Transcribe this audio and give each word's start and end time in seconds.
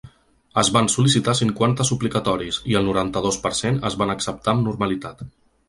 Es 0.61 0.69
van 0.77 0.87
sol·licitar 0.93 1.35
cinquanta 1.39 1.85
suplicatoris, 1.89 2.59
i 2.73 2.79
el 2.81 2.89
noranta-dos 2.89 3.39
per 3.47 3.55
cent 3.61 3.81
es 3.93 4.01
van 4.03 4.17
acceptar 4.17 4.59
amb 4.59 4.69
normalitat. 4.71 5.27